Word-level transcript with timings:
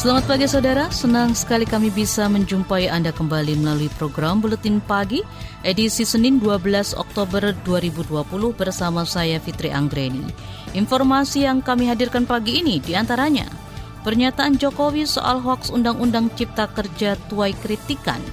Selamat 0.00 0.32
pagi 0.32 0.48
saudara, 0.48 0.88
senang 0.88 1.36
sekali 1.36 1.68
kami 1.68 1.92
bisa 1.92 2.24
menjumpai 2.24 2.88
Anda 2.88 3.12
kembali 3.12 3.60
melalui 3.60 3.92
program 4.00 4.40
Buletin 4.40 4.80
Pagi 4.80 5.20
edisi 5.60 6.08
Senin 6.08 6.40
12 6.40 6.96
Oktober 6.96 7.52
2020 7.68 8.08
bersama 8.56 9.04
saya 9.04 9.36
Fitri 9.36 9.68
Anggreni. 9.68 10.24
Informasi 10.72 11.44
yang 11.44 11.60
kami 11.60 11.84
hadirkan 11.84 12.24
pagi 12.24 12.64
ini 12.64 12.80
di 12.80 12.96
antaranya 12.96 13.44
Pernyataan 14.00 14.56
Jokowi 14.56 15.04
soal 15.04 15.36
hoaks 15.44 15.68
Undang-Undang 15.68 16.32
Cipta 16.32 16.64
Kerja 16.72 17.20
tuai 17.28 17.52
kritikan. 17.52 18.24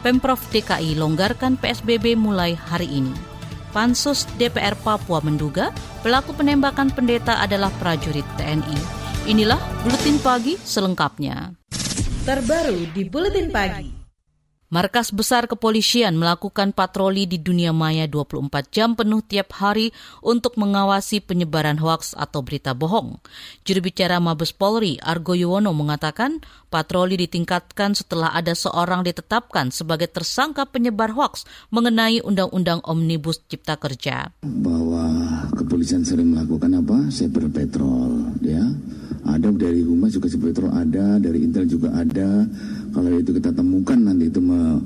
Pemprov 0.00 0.40
DKI 0.48 0.96
longgarkan 0.96 1.60
PSBB 1.60 2.16
mulai 2.16 2.56
hari 2.56 2.88
ini. 2.88 3.12
Pansus 3.76 4.24
DPR 4.40 4.80
Papua 4.80 5.20
menduga 5.20 5.76
pelaku 6.00 6.32
penembakan 6.32 6.88
pendeta 6.88 7.36
adalah 7.36 7.68
prajurit 7.76 8.24
TNI. 8.40 9.01
Inilah 9.22 9.86
Buletin 9.86 10.18
Pagi 10.18 10.58
selengkapnya. 10.58 11.54
Terbaru 12.26 12.90
di 12.90 13.06
Buletin 13.06 13.54
Pagi. 13.54 14.01
Markas 14.72 15.12
Besar 15.12 15.52
Kepolisian 15.52 16.16
melakukan 16.16 16.72
patroli 16.72 17.28
di 17.28 17.36
dunia 17.36 17.76
maya 17.76 18.08
24 18.08 18.72
jam 18.72 18.96
penuh 18.96 19.20
tiap 19.20 19.52
hari 19.60 19.92
untuk 20.24 20.56
mengawasi 20.56 21.20
penyebaran 21.20 21.76
hoaks 21.76 22.16
atau 22.16 22.40
berita 22.40 22.72
bohong. 22.72 23.20
Juru 23.68 23.92
bicara 23.92 24.16
Mabes 24.16 24.56
Polri, 24.56 24.96
Argo 25.04 25.36
Yuwono 25.36 25.76
mengatakan 25.76 26.40
patroli 26.72 27.20
ditingkatkan 27.20 27.92
setelah 27.92 28.32
ada 28.32 28.56
seorang 28.56 29.04
ditetapkan 29.04 29.68
sebagai 29.68 30.08
tersangka 30.08 30.64
penyebar 30.64 31.12
hoaks 31.12 31.44
mengenai 31.68 32.24
Undang-Undang 32.24 32.80
Omnibus 32.88 33.44
Cipta 33.44 33.76
Kerja. 33.76 34.32
Bahwa 34.40 35.04
kepolisian 35.52 36.00
sering 36.00 36.32
melakukan 36.32 36.80
apa? 36.80 37.12
Cyber 37.12 37.52
patrol, 37.52 38.40
ya 38.40 38.64
ada 39.22 39.48
dari 39.54 39.86
humas 39.86 40.16
juga 40.16 40.26
sebetulnya 40.26 40.82
ada 40.82 41.06
dari 41.22 41.46
intel 41.46 41.66
juga 41.70 41.94
ada 41.94 42.42
kalau 42.92 43.08
itu 43.18 43.32
kita 43.32 43.50
temukan 43.56 43.98
nanti 43.98 44.28
itu 44.28 44.40
me, 44.40 44.78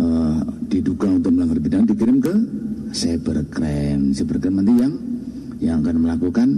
uh, 0.00 0.40
diduga 0.66 1.12
untuk 1.12 1.30
melanggar 1.36 1.60
pidana 1.60 1.84
dikirim 1.84 2.18
ke 2.18 2.34
cybercrime 2.90 4.16
cybercrime 4.16 4.56
nanti 4.64 4.72
yang 4.80 4.94
yang 5.60 5.76
akan 5.84 5.96
melakukan 6.00 6.48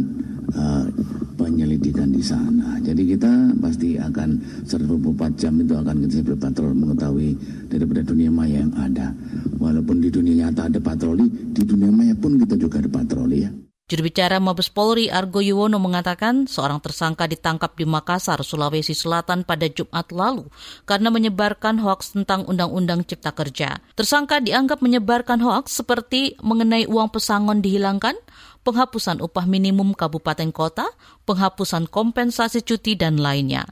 uh, 0.55 0.87
penyelidikan 1.35 2.15
di 2.15 2.23
sana. 2.23 2.79
Jadi 2.79 3.03
kita 3.19 3.59
pasti 3.59 3.99
akan 3.99 4.39
24 4.63 5.41
jam 5.41 5.59
itu 5.59 5.75
akan 5.75 6.07
kita 6.07 6.23
berpatrol 6.23 6.71
mengetahui 6.71 7.35
daripada 7.67 8.07
dunia 8.07 8.31
maya 8.31 8.63
yang 8.63 8.73
ada. 8.79 9.11
Walaupun 9.59 9.99
di 9.99 10.09
dunia 10.15 10.47
nyata 10.47 10.71
ada 10.71 10.79
patroli, 10.79 11.27
di 11.51 11.63
dunia 11.67 11.91
maya 11.91 12.15
pun 12.15 12.39
kita 12.39 12.55
juga 12.55 12.79
ada 12.79 12.91
patroli 12.91 13.39
ya. 13.43 13.51
Juru 13.93 14.09
bicara 14.09 14.41
Mabes 14.41 14.73
Polri 14.73 15.13
Argo 15.13 15.45
Yuwono 15.45 15.77
mengatakan 15.77 16.49
seorang 16.49 16.81
tersangka 16.81 17.29
ditangkap 17.29 17.77
di 17.77 17.85
Makassar, 17.85 18.41
Sulawesi 18.41 18.97
Selatan 18.97 19.45
pada 19.45 19.69
Jumat 19.69 20.09
lalu 20.09 20.49
karena 20.89 21.13
menyebarkan 21.13 21.77
hoaks 21.77 22.17
tentang 22.17 22.49
Undang-Undang 22.49 23.05
Cipta 23.05 23.37
Kerja. 23.37 23.85
Tersangka 23.93 24.41
dianggap 24.41 24.81
menyebarkan 24.81 25.45
hoaks 25.45 25.77
seperti 25.85 26.41
mengenai 26.41 26.89
uang 26.89 27.13
pesangon 27.13 27.61
dihilangkan, 27.61 28.17
penghapusan 28.65 29.21
upah 29.21 29.45
minimum 29.45 29.93
kabupaten 29.93 30.49
kota, 30.57 30.89
penghapusan 31.29 31.85
kompensasi 31.85 32.65
cuti, 32.65 32.97
dan 32.97 33.21
lainnya. 33.21 33.69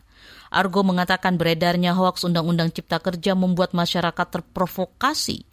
Argo 0.52 0.84
mengatakan 0.84 1.41
beredarnya 1.41 1.96
hoaks 1.96 2.28
Undang-Undang 2.28 2.76
Cipta 2.76 3.00
Kerja 3.00 3.32
membuat 3.32 3.72
masyarakat 3.72 4.26
terprovokasi. 4.28 5.48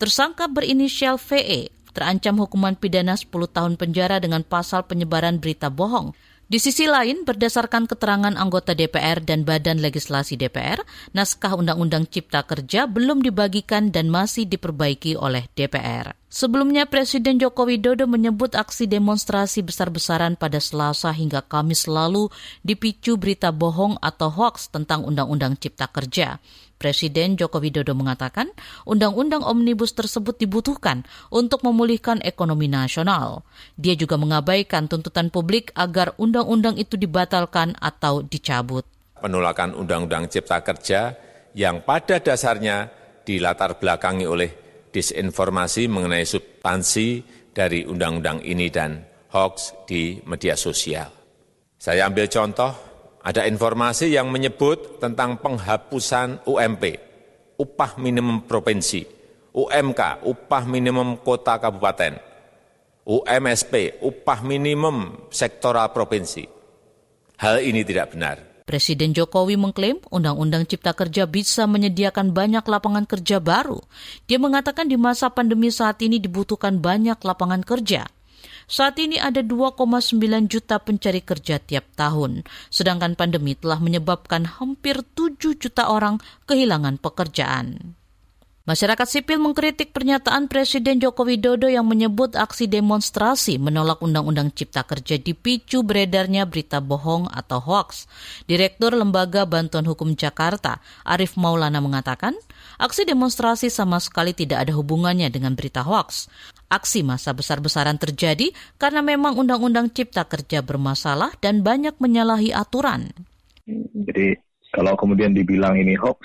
Tersangka 0.00 0.48
berinisial 0.48 1.20
VE 1.20 1.75
terancam 1.96 2.36
hukuman 2.36 2.76
pidana 2.76 3.16
10 3.16 3.32
tahun 3.32 3.80
penjara 3.80 4.20
dengan 4.20 4.44
pasal 4.44 4.84
penyebaran 4.84 5.40
berita 5.40 5.72
bohong. 5.72 6.12
Di 6.46 6.62
sisi 6.62 6.86
lain, 6.86 7.26
berdasarkan 7.26 7.90
keterangan 7.90 8.30
anggota 8.38 8.70
DPR 8.70 9.18
dan 9.18 9.42
Badan 9.42 9.82
Legislasi 9.82 10.38
DPR, 10.38 10.78
naskah 11.10 11.58
Undang-Undang 11.58 12.06
Cipta 12.06 12.46
Kerja 12.46 12.86
belum 12.86 13.18
dibagikan 13.18 13.90
dan 13.90 14.06
masih 14.06 14.46
diperbaiki 14.46 15.18
oleh 15.18 15.50
DPR. 15.58 16.14
Sebelumnya, 16.30 16.86
Presiden 16.86 17.42
Joko 17.42 17.66
Widodo 17.66 18.06
menyebut 18.06 18.54
aksi 18.54 18.86
demonstrasi 18.86 19.66
besar-besaran 19.66 20.38
pada 20.38 20.62
Selasa 20.62 21.10
hingga 21.10 21.42
Kamis 21.42 21.90
lalu 21.90 22.30
dipicu 22.62 23.18
berita 23.18 23.50
bohong 23.50 23.98
atau 23.98 24.30
hoaks 24.30 24.70
tentang 24.70 25.02
Undang-Undang 25.02 25.58
Cipta 25.58 25.90
Kerja. 25.90 26.38
Presiden 26.76 27.40
Joko 27.40 27.56
Widodo 27.58 27.96
mengatakan 27.96 28.52
undang-undang 28.84 29.40
omnibus 29.40 29.96
tersebut 29.96 30.36
dibutuhkan 30.36 31.08
untuk 31.32 31.64
memulihkan 31.64 32.20
ekonomi 32.20 32.68
nasional. 32.68 33.48
Dia 33.80 33.96
juga 33.96 34.20
mengabaikan 34.20 34.86
tuntutan 34.86 35.32
publik 35.32 35.72
agar 35.72 36.12
undang-undang 36.20 36.76
itu 36.76 37.00
dibatalkan 37.00 37.72
atau 37.80 38.20
dicabut. 38.20 38.84
Penolakan 39.16 39.72
undang-undang 39.72 40.28
cipta 40.28 40.60
kerja 40.60 41.16
yang 41.56 41.80
pada 41.82 42.20
dasarnya 42.20 42.92
dilatar 43.24 43.80
belakangi 43.80 44.28
oleh 44.28 44.50
disinformasi 44.92 45.88
mengenai 45.88 46.28
substansi 46.28 47.08
dari 47.56 47.88
undang-undang 47.88 48.44
ini 48.44 48.68
dan 48.68 49.00
hoax 49.32 49.88
di 49.88 50.20
media 50.28 50.52
sosial. 50.52 51.08
Saya 51.76 52.08
ambil 52.08 52.28
contoh 52.28 52.85
ada 53.26 53.42
informasi 53.42 54.14
yang 54.14 54.30
menyebut 54.30 55.02
tentang 55.02 55.42
penghapusan 55.42 56.46
UMP, 56.46 56.94
upah 57.58 57.98
minimum 57.98 58.46
provinsi, 58.46 59.02
UMK, 59.50 60.22
upah 60.22 60.62
minimum 60.62 61.18
kota 61.18 61.58
kabupaten, 61.58 62.22
UMSP, 63.02 63.98
upah 63.98 64.46
minimum 64.46 65.26
sektoral 65.34 65.90
provinsi. 65.90 66.46
Hal 67.42 67.66
ini 67.66 67.82
tidak 67.82 68.14
benar. 68.14 68.36
Presiden 68.62 69.14
Jokowi 69.14 69.54
mengklaim 69.58 70.02
Undang-Undang 70.10 70.66
Cipta 70.66 70.90
Kerja 70.94 71.26
bisa 71.26 71.70
menyediakan 71.70 72.34
banyak 72.34 72.66
lapangan 72.66 73.06
kerja 73.06 73.38
baru. 73.38 73.78
Dia 74.26 74.42
mengatakan 74.42 74.90
di 74.90 74.98
masa 74.98 75.30
pandemi 75.30 75.70
saat 75.70 76.02
ini 76.02 76.18
dibutuhkan 76.18 76.78
banyak 76.78 77.18
lapangan 77.22 77.62
kerja. 77.62 78.10
Saat 78.66 78.98
ini 78.98 79.18
ada 79.18 79.42
2,9 79.42 80.18
juta 80.50 80.82
pencari 80.82 81.22
kerja 81.22 81.62
tiap 81.62 81.86
tahun, 81.94 82.46
sedangkan 82.70 83.14
pandemi 83.18 83.54
telah 83.54 83.78
menyebabkan 83.78 84.46
hampir 84.58 85.02
7 85.14 85.54
juta 85.58 85.86
orang 85.86 86.22
kehilangan 86.50 86.98
pekerjaan. 86.98 87.95
Masyarakat 88.66 89.06
sipil 89.06 89.38
mengkritik 89.38 89.94
pernyataan 89.94 90.50
Presiden 90.50 90.98
Joko 90.98 91.22
Widodo 91.22 91.70
yang 91.70 91.86
menyebut 91.86 92.34
aksi 92.34 92.66
demonstrasi 92.66 93.62
menolak 93.62 94.02
Undang-Undang 94.02 94.50
Cipta 94.58 94.82
Kerja 94.82 95.22
dipicu 95.22 95.86
beredarnya 95.86 96.50
berita 96.50 96.82
bohong 96.82 97.30
atau 97.30 97.62
hoax. 97.62 98.10
Direktur 98.50 98.98
Lembaga 98.98 99.46
Bantuan 99.46 99.86
Hukum 99.86 100.18
Jakarta, 100.18 100.82
Arif 101.06 101.38
Maulana 101.38 101.78
mengatakan, 101.78 102.34
aksi 102.82 103.06
demonstrasi 103.06 103.70
sama 103.70 104.02
sekali 104.02 104.34
tidak 104.34 104.66
ada 104.66 104.74
hubungannya 104.74 105.30
dengan 105.30 105.54
berita 105.54 105.86
hoax. 105.86 106.26
Aksi 106.66 107.06
masa 107.06 107.38
besar-besaran 107.38 108.02
terjadi 108.02 108.50
karena 108.82 108.98
memang 108.98 109.38
Undang-Undang 109.38 109.94
Cipta 109.94 110.26
Kerja 110.26 110.66
bermasalah 110.66 111.38
dan 111.38 111.62
banyak 111.62 111.94
menyalahi 112.02 112.50
aturan. 112.50 113.14
Jadi 113.94 114.34
kalau 114.74 114.98
kemudian 114.98 115.30
dibilang 115.38 115.78
ini 115.78 115.94
hoax, 115.94 116.18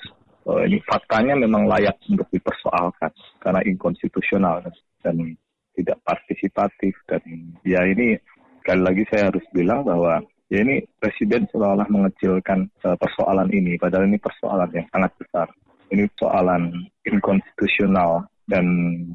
uh, 0.47 0.61
ini 0.65 0.81
faktanya 0.85 1.37
memang 1.37 1.67
layak 1.69 1.97
untuk 2.09 2.27
dipersoalkan 2.31 3.11
karena 3.41 3.61
inkonstitusional 3.65 4.65
dan 5.01 5.15
tidak 5.77 5.97
partisipatif. 6.05 6.93
Dan 7.07 7.21
ya 7.65 7.81
ini 7.85 8.17
sekali 8.61 8.81
lagi 8.81 9.03
saya 9.09 9.33
harus 9.33 9.45
bilang 9.53 9.85
bahwa 9.85 10.21
ya 10.51 10.61
ini 10.61 10.85
presiden 10.99 11.47
seolah-olah 11.49 11.89
mengecilkan 11.89 12.69
uh, 12.85 12.97
persoalan 12.97 13.49
ini. 13.53 13.77
Padahal 13.77 14.09
ini 14.09 14.19
persoalan 14.21 14.69
yang 14.73 14.87
sangat 14.91 15.11
besar. 15.17 15.47
Ini 15.91 16.07
persoalan 16.15 16.71
inkonstitusional 17.03 18.23
dan 18.47 18.65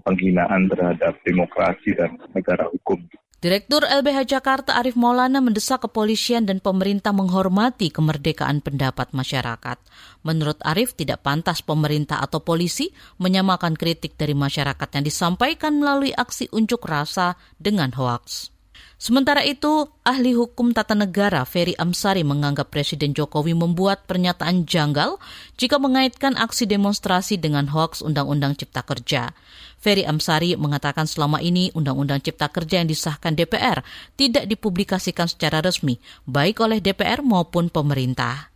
penghinaan 0.04 0.68
terhadap 0.72 1.16
demokrasi 1.24 1.92
dan 1.96 2.16
negara 2.32 2.68
hukum. 2.72 3.00
Direktur 3.36 3.84
LBH 3.84 4.32
Jakarta 4.32 4.80
Arif 4.80 4.96
Maulana 4.96 5.44
mendesak 5.44 5.84
kepolisian 5.84 6.48
dan 6.48 6.56
pemerintah 6.56 7.12
menghormati 7.12 7.92
kemerdekaan 7.92 8.64
pendapat 8.64 9.12
masyarakat. 9.12 9.76
Menurut 10.24 10.56
Arif, 10.64 10.96
tidak 10.96 11.20
pantas 11.20 11.60
pemerintah 11.60 12.24
atau 12.24 12.40
polisi 12.40 12.96
menyamakan 13.20 13.76
kritik 13.76 14.16
dari 14.16 14.32
masyarakat 14.32 14.88
yang 14.88 15.04
disampaikan 15.04 15.76
melalui 15.76 16.16
aksi 16.16 16.48
unjuk 16.48 16.88
rasa 16.88 17.36
dengan 17.60 17.92
hoaks. 17.92 18.56
Sementara 18.96 19.44
itu, 19.44 19.84
ahli 20.08 20.32
hukum 20.32 20.72
tata 20.72 20.96
negara 20.96 21.44
Ferry 21.44 21.76
Amsari 21.76 22.24
menganggap 22.24 22.72
Presiden 22.72 23.12
Jokowi 23.12 23.52
membuat 23.52 24.08
pernyataan 24.08 24.64
janggal 24.64 25.20
jika 25.60 25.76
mengaitkan 25.76 26.32
aksi 26.40 26.64
demonstrasi 26.64 27.36
dengan 27.36 27.68
hoaks 27.68 28.00
Undang-Undang 28.00 28.56
Cipta 28.56 28.80
Kerja. 28.80 29.36
Ferry 29.76 30.08
Amsari 30.08 30.56
mengatakan 30.56 31.04
selama 31.04 31.38
ini 31.44 31.70
Undang-Undang 31.72 32.24
Cipta 32.24 32.48
Kerja 32.50 32.82
yang 32.82 32.88
disahkan 32.88 33.36
DPR 33.36 33.84
tidak 34.18 34.48
dipublikasikan 34.50 35.30
secara 35.30 35.62
resmi, 35.62 36.00
baik 36.26 36.60
oleh 36.64 36.82
DPR 36.82 37.22
maupun 37.22 37.70
pemerintah. 37.70 38.50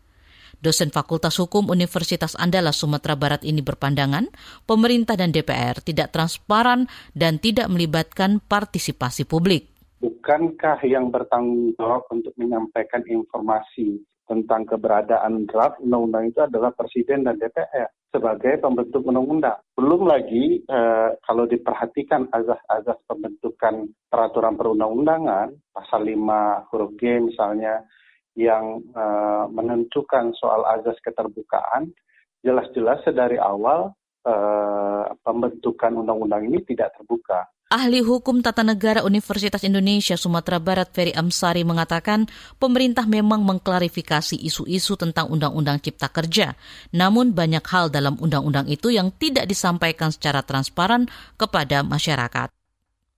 Dosen 0.60 0.92
Fakultas 0.92 1.40
Hukum 1.40 1.72
Universitas 1.72 2.36
Andalas 2.36 2.76
Sumatera 2.76 3.16
Barat 3.16 3.48
ini 3.48 3.64
berpandangan 3.64 4.28
pemerintah 4.68 5.16
dan 5.16 5.32
DPR 5.32 5.80
tidak 5.80 6.12
transparan 6.12 6.84
dan 7.16 7.40
tidak 7.40 7.72
melibatkan 7.72 8.44
partisipasi 8.44 9.24
publik 9.24 9.70
bukankah 10.00 10.80
yang 10.88 11.12
bertanggung 11.12 11.76
jawab 11.76 12.08
untuk 12.08 12.32
menyampaikan 12.40 13.04
informasi 13.04 14.00
tentang 14.24 14.64
keberadaan 14.64 15.44
draft 15.44 15.76
undang-undang 15.84 16.32
itu 16.32 16.40
adalah 16.40 16.72
Presiden 16.72 17.28
dan 17.28 17.36
DPR 17.36 17.92
sebagai 18.10 18.58
pembentuk 18.58 19.06
undang-undang. 19.06 19.58
Belum 19.78 20.06
lagi 20.06 20.60
eh, 20.66 21.10
kalau 21.22 21.46
diperhatikan 21.46 22.26
azas-azas 22.34 22.98
pembentukan 23.06 23.86
peraturan 24.10 24.58
perundang-undangan, 24.58 25.54
pasal 25.70 26.04
5 26.04 26.68
huruf 26.74 26.90
G 26.98 27.22
misalnya, 27.22 27.86
yang 28.34 28.82
eh, 28.82 29.44
menentukan 29.50 30.34
soal 30.36 30.66
azas 30.66 30.98
keterbukaan, 31.06 31.94
jelas-jelas 32.42 33.06
dari 33.14 33.38
awal 33.38 33.94
eh, 34.26 35.06
pembentukan 35.22 36.02
undang-undang 36.02 36.50
ini 36.50 36.58
tidak 36.66 36.90
terbuka. 36.98 37.46
Ahli 37.70 38.02
Hukum 38.02 38.42
Tata 38.42 38.66
Negara 38.66 39.06
Universitas 39.06 39.62
Indonesia 39.62 40.18
Sumatera 40.18 40.58
Barat 40.58 40.90
Ferry 40.90 41.14
Amsari 41.14 41.62
mengatakan 41.62 42.26
pemerintah 42.58 43.06
memang 43.06 43.46
mengklarifikasi 43.46 44.34
isu-isu 44.42 44.98
tentang 44.98 45.30
Undang-Undang 45.30 45.78
Cipta 45.78 46.10
Kerja. 46.10 46.58
Namun 46.90 47.30
banyak 47.30 47.62
hal 47.62 47.94
dalam 47.94 48.18
undang-undang 48.18 48.66
itu 48.66 48.90
yang 48.90 49.14
tidak 49.14 49.46
disampaikan 49.46 50.10
secara 50.10 50.42
transparan 50.42 51.06
kepada 51.38 51.86
masyarakat. 51.86 52.50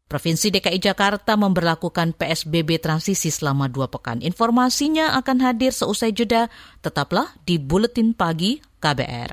Provinsi 0.05 0.53
DKI 0.53 0.85
Jakarta 0.85 1.33
memberlakukan 1.41 2.13
PSBB 2.13 2.77
transisi 2.77 3.33
selama 3.33 3.73
dua 3.73 3.89
pekan. 3.89 4.21
Informasinya 4.21 5.17
akan 5.17 5.49
hadir 5.49 5.73
seusai 5.73 6.13
jeda. 6.13 6.53
Tetaplah 6.85 7.33
di 7.49 7.57
Buletin 7.57 8.13
Pagi 8.13 8.61
KBR. 8.85 9.33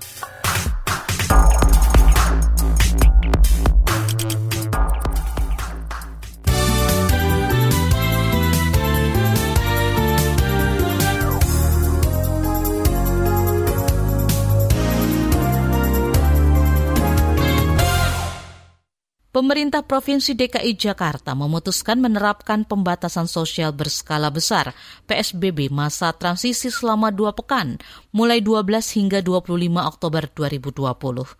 Pemerintah 19.31 19.79
Provinsi 19.79 20.35
DKI 20.35 20.75
Jakarta 20.75 21.31
memutuskan 21.31 22.03
menerapkan 22.03 22.67
pembatasan 22.67 23.31
sosial 23.31 23.71
berskala 23.71 24.27
besar 24.27 24.75
PSBB 25.07 25.71
masa 25.71 26.11
transisi 26.11 26.67
selama 26.67 27.15
dua 27.15 27.31
pekan, 27.31 27.79
mulai 28.11 28.43
12 28.43 28.67
hingga 28.99 29.23
25 29.23 29.55
Oktober 29.87 30.27
2020. 30.35 31.31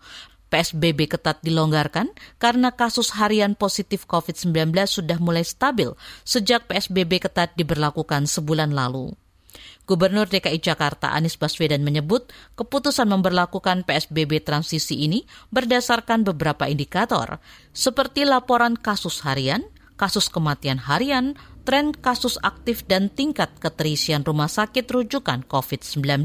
PSBB 0.48 1.04
ketat 1.04 1.44
dilonggarkan 1.44 2.08
karena 2.40 2.72
kasus 2.72 3.12
harian 3.12 3.52
positif 3.52 4.08
COVID-19 4.08 4.72
sudah 4.88 5.20
mulai 5.20 5.44
stabil 5.44 5.92
sejak 6.24 6.64
PSBB 6.72 7.20
ketat 7.28 7.52
diberlakukan 7.60 8.24
sebulan 8.24 8.72
lalu. 8.72 9.12
Gubernur 9.82 10.30
DKI 10.30 10.62
Jakarta 10.62 11.10
Anies 11.10 11.34
Baswedan 11.34 11.82
menyebut 11.82 12.30
keputusan 12.54 13.10
memperlakukan 13.10 13.82
PSBB 13.82 14.46
transisi 14.46 15.02
ini 15.02 15.26
berdasarkan 15.50 16.22
beberapa 16.22 16.70
indikator, 16.70 17.42
seperti 17.74 18.22
laporan 18.22 18.78
kasus 18.78 19.26
harian, 19.26 19.66
kasus 19.98 20.30
kematian 20.30 20.78
harian, 20.78 21.34
tren 21.66 21.90
kasus 21.94 22.38
aktif 22.46 22.86
dan 22.86 23.10
tingkat 23.10 23.50
keterisian 23.58 24.22
rumah 24.22 24.50
sakit 24.50 24.86
rujukan 24.86 25.42
COVID-19. 25.50 26.22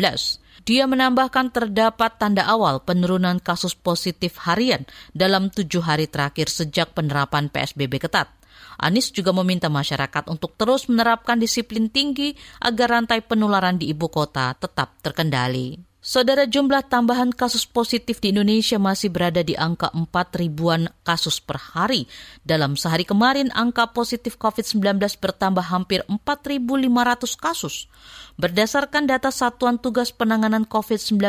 Dia 0.65 0.83
menambahkan 0.89 1.53
terdapat 1.53 2.18
tanda 2.18 2.45
awal 2.45 2.81
penurunan 2.81 3.42
kasus 3.42 3.77
positif 3.77 4.38
harian 4.45 4.86
dalam 5.18 5.50
tujuh 5.50 5.81
hari 5.81 6.06
terakhir 6.06 6.50
sejak 6.50 6.94
penerapan 6.94 7.50
PSBB 7.50 8.01
ketat. 8.01 8.37
Anies 8.77 9.09
juga 9.09 9.33
meminta 9.33 9.74
masyarakat 9.74 10.29
untuk 10.29 10.53
terus 10.53 10.85
menerapkan 10.85 11.41
disiplin 11.41 11.89
tinggi 11.89 12.38
agar 12.62 13.01
rantai 13.01 13.25
penularan 13.25 13.81
di 13.81 13.89
ibu 13.89 14.06
kota 14.06 14.53
tetap 14.53 15.01
terkendali. 15.01 15.87
Saudara 16.07 16.48
jumlah 16.48 16.88
tambahan 16.88 17.36
kasus 17.36 17.68
positif 17.68 18.24
di 18.24 18.31
Indonesia 18.31 18.80
masih 18.80 19.12
berada 19.12 19.44
di 19.44 19.59
angka 19.59 19.92
4 19.92 20.07
ribuan 20.39 20.88
kasus 21.04 21.44
per 21.44 21.59
hari. 21.59 22.07
Dalam 22.48 22.80
sehari 22.80 23.04
kemarin, 23.04 23.51
angka 23.51 23.92
positif 23.92 24.39
COVID-19 24.39 25.04
bertambah 25.19 25.68
hampir 25.68 26.07
4.500 26.07 27.36
kasus. 27.36 27.92
Berdasarkan 28.39 29.04
data 29.04 29.36
Satuan 29.36 29.83
Tugas 29.83 30.15
Penanganan 30.15 30.63
COVID-19, 30.63 31.19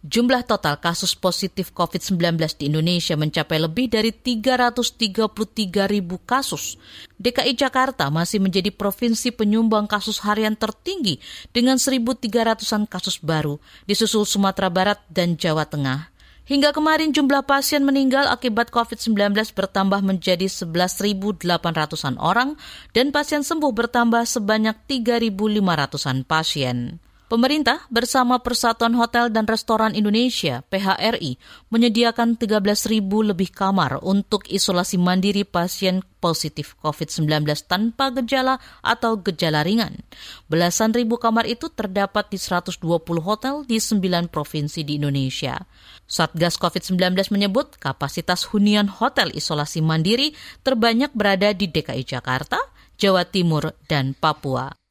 jumlah 0.00 0.40
total 0.48 0.80
kasus 0.80 1.12
positif 1.12 1.76
COVID-19 1.76 2.40
di 2.56 2.72
Indonesia 2.72 3.12
mencapai 3.12 3.60
lebih 3.60 3.92
dari 3.92 4.16
333 4.16 5.84
ribu 5.84 6.16
kasus. 6.24 6.80
DKI 7.20 7.52
Jakarta 7.58 8.08
masih 8.08 8.40
menjadi 8.40 8.72
provinsi 8.72 9.36
penyumbang 9.36 9.84
kasus 9.84 10.22
harian 10.24 10.56
tertinggi 10.56 11.20
dengan 11.50 11.76
1.300-an 11.76 12.88
kasus 12.88 13.20
baru 13.20 13.60
di 13.84 13.97
disusul 13.98 14.22
Sumatera 14.22 14.70
Barat 14.70 15.02
dan 15.10 15.34
Jawa 15.34 15.66
Tengah. 15.66 16.14
Hingga 16.46 16.70
kemarin 16.70 17.10
jumlah 17.10 17.42
pasien 17.44 17.82
meninggal 17.82 18.30
akibat 18.30 18.70
COVID-19 18.70 19.34
bertambah 19.58 20.00
menjadi 20.06 20.46
11.800-an 20.46 22.14
orang 22.22 22.54
dan 22.94 23.10
pasien 23.10 23.42
sembuh 23.42 23.74
bertambah 23.74 24.22
sebanyak 24.22 24.78
3.500-an 24.86 26.24
pasien. 26.24 27.02
Pemerintah 27.28 27.84
bersama 27.92 28.40
Persatuan 28.40 28.96
Hotel 28.96 29.28
dan 29.28 29.44
Restoran 29.44 29.92
Indonesia 29.92 30.64
(PHRI) 30.72 31.36
menyediakan 31.68 32.40
13.000 32.40 33.04
lebih 33.04 33.52
kamar 33.52 34.00
untuk 34.00 34.48
isolasi 34.48 34.96
mandiri 34.96 35.44
pasien 35.44 36.00
positif 36.24 36.72
COVID-19 36.80 37.44
tanpa 37.68 38.08
gejala 38.16 38.56
atau 38.80 39.20
gejala 39.20 39.60
ringan. 39.60 40.00
Belasan 40.48 40.96
ribu 40.96 41.20
kamar 41.20 41.44
itu 41.44 41.68
terdapat 41.68 42.32
di 42.32 42.40
120 42.40 42.80
hotel 43.20 43.60
di 43.68 43.76
9 43.76 44.32
provinsi 44.32 44.80
di 44.88 44.96
Indonesia. 44.96 45.68
Satgas 46.08 46.56
COVID-19 46.56 47.28
menyebut 47.28 47.76
kapasitas 47.76 48.48
hunian 48.48 48.88
hotel 48.88 49.36
isolasi 49.36 49.84
mandiri 49.84 50.32
terbanyak 50.64 51.12
berada 51.12 51.52
di 51.52 51.68
DKI 51.68 52.08
Jakarta, 52.08 52.56
Jawa 52.96 53.28
Timur, 53.28 53.76
dan 53.84 54.16
Papua. 54.16 54.87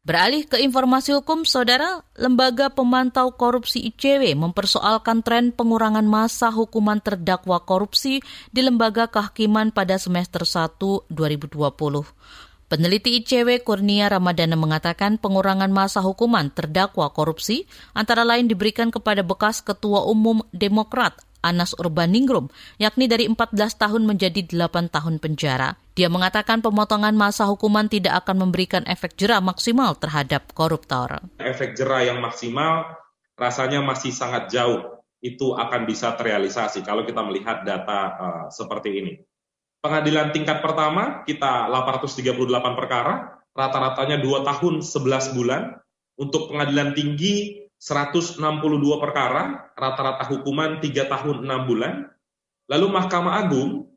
Beralih 0.00 0.48
ke 0.48 0.56
informasi 0.56 1.12
hukum, 1.12 1.44
saudara, 1.44 2.00
Lembaga 2.16 2.72
Pemantau 2.72 3.36
Korupsi 3.36 3.84
ICW 3.92 4.32
mempersoalkan 4.32 5.20
tren 5.20 5.52
pengurangan 5.52 6.08
masa 6.08 6.48
hukuman 6.48 7.04
terdakwa 7.04 7.60
korupsi 7.68 8.24
di 8.48 8.64
Lembaga 8.64 9.12
Kehakiman 9.12 9.76
pada 9.76 10.00
semester 10.00 10.48
1 10.48 11.04
2020. 11.12 11.52
Peneliti 12.72 13.20
ICW 13.20 13.60
Kurnia 13.60 14.08
Ramadana 14.08 14.56
mengatakan 14.56 15.20
pengurangan 15.20 15.68
masa 15.68 16.00
hukuman 16.00 16.48
terdakwa 16.48 17.12
korupsi 17.12 17.68
antara 17.92 18.24
lain 18.24 18.48
diberikan 18.48 18.88
kepada 18.88 19.20
bekas 19.20 19.60
Ketua 19.60 20.08
Umum 20.08 20.40
Demokrat 20.48 21.20
Anas 21.40 21.72
Urbaningrum, 21.76 22.52
yakni 22.76 23.08
dari 23.08 23.28
14 23.28 23.56
tahun 23.76 24.02
menjadi 24.04 24.44
8 24.44 24.92
tahun 24.92 25.20
penjara. 25.20 25.76
Dia 25.96 26.08
mengatakan 26.08 26.64
pemotongan 26.64 27.12
masa 27.12 27.44
hukuman 27.48 27.88
tidak 27.88 28.24
akan 28.24 28.48
memberikan 28.48 28.84
efek 28.88 29.16
jerah 29.20 29.44
maksimal 29.44 29.96
terhadap 29.96 30.52
koruptor. 30.56 31.20
Efek 31.40 31.76
jerah 31.76 32.04
yang 32.08 32.24
maksimal 32.24 32.96
rasanya 33.36 33.84
masih 33.84 34.12
sangat 34.12 34.48
jauh. 34.52 35.00
Itu 35.20 35.52
akan 35.52 35.84
bisa 35.84 36.16
terrealisasi 36.16 36.80
kalau 36.80 37.04
kita 37.04 37.20
melihat 37.20 37.60
data 37.64 37.98
uh, 38.16 38.44
seperti 38.48 39.04
ini. 39.04 39.12
Pengadilan 39.80 40.32
tingkat 40.32 40.60
pertama 40.60 41.24
kita 41.24 41.68
838 41.68 42.32
perkara, 42.76 43.40
rata-ratanya 43.52 44.20
2 44.20 44.48
tahun 44.48 44.74
11 44.80 45.36
bulan. 45.36 45.76
Untuk 46.20 46.52
pengadilan 46.52 46.92
tinggi 46.92 47.59
162 47.80 48.44
perkara, 49.00 49.72
rata-rata 49.72 50.28
hukuman 50.28 50.84
3 50.84 51.08
tahun 51.08 51.48
6 51.48 51.64
bulan. 51.64 52.12
Lalu 52.68 52.86
Mahkamah 52.92 53.40
Agung, 53.40 53.88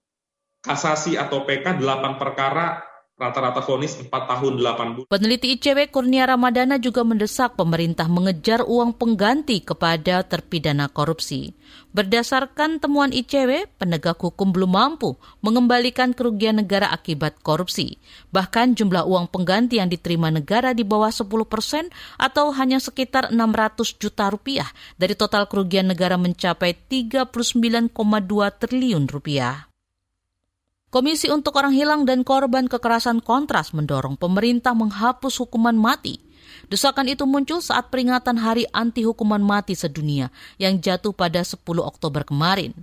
kasasi 0.63 1.20
atau 1.20 1.44
PK 1.44 1.84
8 1.84 2.16
perkara, 2.16 2.80
rata-rata 3.24 3.63
vonis 3.63 3.96
4 3.96 4.12
tahun 4.12 4.53
8 4.60 4.96
bulan. 5.00 5.08
Peneliti 5.08 5.56
ICW 5.56 5.88
Kurnia 5.88 6.27
Ramadana 6.27 6.75
juga 6.75 7.08
mendesak 7.08 7.56
pemerintah 7.56 8.12
mengejar 8.12 8.68
uang 8.68 9.00
pengganti 9.00 9.63
kepada 9.63 10.27
terpidana 10.27 10.92
korupsi. 10.92 11.56
Berdasarkan 11.94 12.82
temuan 12.82 13.13
ICW, 13.13 13.70
penegak 13.77 14.20
hukum 14.20 14.50
belum 14.51 14.74
mampu 14.74 15.15
mengembalikan 15.46 16.12
kerugian 16.12 16.60
negara 16.60 16.89
akibat 16.89 17.39
korupsi. 17.42 18.01
Bahkan 18.34 18.77
jumlah 18.77 19.06
uang 19.06 19.30
pengganti 19.30 19.77
yang 19.77 19.89
diterima 19.89 20.34
negara 20.34 20.74
di 20.75 20.82
bawah 20.82 21.13
10 21.13 21.30
persen 21.46 21.89
atau 22.18 22.50
hanya 22.53 22.82
sekitar 22.82 23.30
600 23.30 24.01
juta 24.01 24.30
rupiah 24.30 24.70
dari 24.98 25.13
total 25.13 25.46
kerugian 25.46 25.89
negara 25.89 26.18
mencapai 26.18 26.74
39,2 26.89 27.94
triliun 28.58 29.06
rupiah. 29.10 29.73
Komisi 30.94 31.26
untuk 31.34 31.58
Orang 31.58 31.74
Hilang 31.74 32.06
dan 32.06 32.22
Korban 32.22 32.70
Kekerasan 32.70 33.18
Kontras 33.26 33.74
mendorong 33.74 34.14
pemerintah 34.14 34.78
menghapus 34.78 35.42
hukuman 35.42 35.74
mati. 35.74 36.22
Desakan 36.70 37.10
itu 37.10 37.26
muncul 37.26 37.66
saat 37.66 37.90
peringatan 37.90 38.38
Hari 38.38 38.70
Anti 38.70 39.02
Hukuman 39.02 39.42
Mati 39.42 39.74
Sedunia 39.74 40.30
yang 40.62 40.78
jatuh 40.78 41.10
pada 41.10 41.42
10 41.42 41.66
Oktober 41.82 42.22
kemarin. 42.22 42.78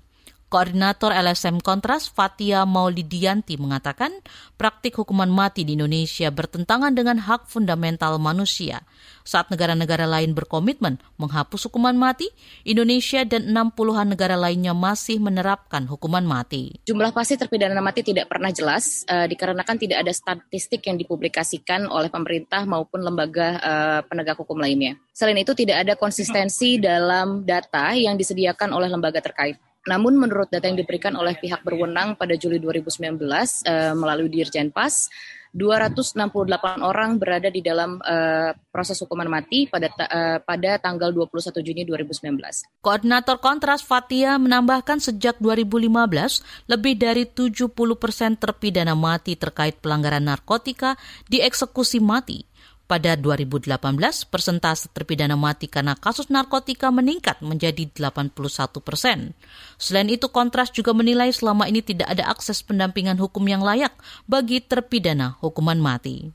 Koordinator 0.51 1.15
LSM 1.15 1.63
Kontras 1.63 2.11
Fatia 2.11 2.67
Maulidianti 2.67 3.55
mengatakan 3.55 4.11
praktik 4.59 4.99
hukuman 4.99 5.31
mati 5.31 5.63
di 5.63 5.79
Indonesia 5.79 6.27
bertentangan 6.27 6.91
dengan 6.91 7.23
hak 7.23 7.47
fundamental 7.47 8.19
manusia. 8.19 8.83
Saat 9.23 9.55
negara-negara 9.55 10.11
lain 10.11 10.35
berkomitmen 10.35 10.99
menghapus 11.23 11.71
hukuman 11.71 11.95
mati, 11.95 12.27
Indonesia 12.67 13.23
dan 13.23 13.47
60-an 13.55 14.11
negara 14.11 14.35
lainnya 14.35 14.75
masih 14.75 15.23
menerapkan 15.23 15.87
hukuman 15.87 16.27
mati. 16.27 16.83
Jumlah 16.83 17.15
pasti 17.15 17.39
terpidana 17.39 17.79
mati 17.79 18.03
tidak 18.03 18.27
pernah 18.27 18.51
jelas 18.51 19.07
uh, 19.07 19.31
dikarenakan 19.31 19.79
tidak 19.79 20.03
ada 20.03 20.11
statistik 20.11 20.83
yang 20.83 20.99
dipublikasikan 20.99 21.87
oleh 21.87 22.11
pemerintah 22.11 22.67
maupun 22.67 23.07
lembaga 23.07 23.49
uh, 23.63 24.01
penegak 24.03 24.35
hukum 24.35 24.59
lainnya. 24.59 24.99
Selain 25.15 25.39
itu 25.39 25.55
tidak 25.55 25.87
ada 25.87 25.95
konsistensi 25.95 26.83
dalam 26.83 27.47
data 27.47 27.95
yang 27.95 28.19
disediakan 28.19 28.75
oleh 28.75 28.91
lembaga 28.91 29.23
terkait. 29.23 29.70
Namun 29.89 30.21
menurut 30.21 30.53
data 30.53 30.69
yang 30.69 30.77
diberikan 30.77 31.17
oleh 31.17 31.37
pihak 31.41 31.65
berwenang 31.65 32.19
pada 32.21 32.37
Juli 32.37 32.61
2019 32.61 33.17
uh, 33.17 33.97
melalui 33.97 34.29
Dirjen 34.29 34.69
Pas, 34.69 35.09
268 35.51 36.31
orang 36.79 37.19
berada 37.19 37.51
di 37.51 37.59
dalam 37.59 37.99
uh, 37.99 38.55
proses 38.71 38.95
hukuman 39.03 39.27
mati 39.27 39.67
pada 39.67 39.91
uh, 39.91 40.39
pada 40.39 40.79
tanggal 40.79 41.11
21 41.11 41.67
Juni 41.67 41.83
2019. 41.83 42.39
Koordinator 42.79 43.43
Kontras 43.43 43.83
Fatia 43.83 44.39
menambahkan 44.39 45.03
sejak 45.03 45.43
2015 45.43 46.71
lebih 46.71 46.95
dari 46.95 47.27
70 47.27 47.67
persen 47.99 48.39
terpidana 48.39 48.95
mati 48.95 49.35
terkait 49.35 49.83
pelanggaran 49.83 50.23
narkotika 50.23 50.95
dieksekusi 51.27 51.99
mati 51.99 52.47
pada 52.91 53.15
2018, 53.15 53.79
persentase 54.27 54.91
terpidana 54.91 55.39
mati 55.39 55.71
karena 55.71 55.95
kasus 55.95 56.27
narkotika 56.27 56.91
meningkat 56.91 57.39
menjadi 57.39 57.87
81 57.87 58.35
persen. 58.83 59.39
Selain 59.79 60.11
itu, 60.11 60.27
Kontras 60.27 60.75
juga 60.75 60.91
menilai 60.91 61.31
selama 61.31 61.71
ini 61.71 61.87
tidak 61.87 62.11
ada 62.11 62.27
akses 62.27 62.67
pendampingan 62.67 63.15
hukum 63.23 63.47
yang 63.47 63.63
layak 63.63 63.95
bagi 64.27 64.59
terpidana 64.59 65.39
hukuman 65.39 65.79
mati. 65.79 66.35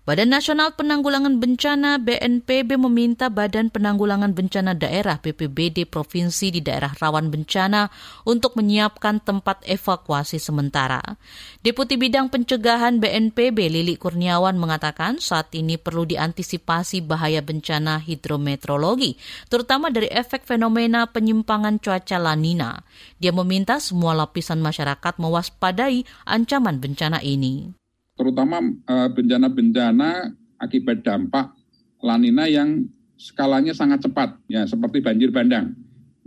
Badan 0.00 0.32
Nasional 0.32 0.72
Penanggulangan 0.80 1.44
Bencana 1.44 2.00
BNPB 2.00 2.80
meminta 2.80 3.28
Badan 3.28 3.68
Penanggulangan 3.68 4.32
Bencana 4.32 4.72
Daerah 4.72 5.20
BPBD 5.20 5.84
Provinsi 5.84 6.48
di 6.48 6.64
daerah 6.64 6.88
rawan 6.96 7.28
bencana 7.28 7.92
untuk 8.24 8.56
menyiapkan 8.56 9.20
tempat 9.20 9.60
evakuasi 9.68 10.40
sementara. 10.40 11.04
Deputi 11.60 12.00
Bidang 12.00 12.32
Pencegahan 12.32 12.96
BNPB 12.96 13.68
Lili 13.68 14.00
Kurniawan 14.00 14.56
mengatakan 14.56 15.20
saat 15.20 15.52
ini 15.52 15.76
perlu 15.76 16.08
diantisipasi 16.08 17.04
bahaya 17.04 17.44
bencana 17.44 18.00
hidrometeorologi, 18.00 19.20
terutama 19.52 19.92
dari 19.92 20.08
efek 20.08 20.48
fenomena 20.48 21.12
penyimpangan 21.12 21.76
cuaca 21.76 22.16
lanina. 22.16 22.88
Dia 23.20 23.36
meminta 23.36 23.76
semua 23.76 24.16
lapisan 24.16 24.64
masyarakat 24.64 25.20
mewaspadai 25.20 26.08
ancaman 26.24 26.80
bencana 26.80 27.20
ini 27.20 27.79
terutama 28.20 28.60
eh, 28.60 29.08
bencana-bencana 29.16 30.36
akibat 30.60 31.00
dampak 31.00 31.56
lanina 32.04 32.44
yang 32.44 32.84
skalanya 33.16 33.72
sangat 33.72 34.04
cepat, 34.04 34.36
ya 34.44 34.68
seperti 34.68 35.00
banjir 35.00 35.32
bandang. 35.32 35.72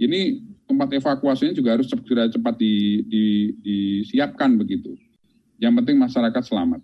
Ini 0.01 0.41
tempat 0.65 0.89
evakuasinya 0.89 1.53
juga 1.53 1.77
harus 1.77 1.85
segera 1.85 2.25
cepat 2.25 2.57
di, 2.57 3.05
di, 3.05 3.23
disiapkan 3.61 4.57
begitu. 4.57 4.97
Yang 5.61 5.85
penting 5.85 6.01
masyarakat 6.01 6.41
selamat. 6.41 6.81